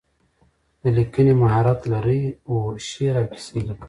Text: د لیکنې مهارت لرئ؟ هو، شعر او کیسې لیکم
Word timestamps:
د 0.81 0.83
لیکنې 0.97 1.33
مهارت 1.41 1.79
لرئ؟ 1.91 2.21
هو، 2.49 2.57
شعر 2.89 3.15
او 3.19 3.25
کیسې 3.31 3.51
لیکم 3.67 3.77